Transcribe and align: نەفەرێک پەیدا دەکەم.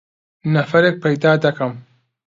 نەفەرێک 0.53 0.95
پەیدا 1.03 1.31
دەکەم. 1.43 1.73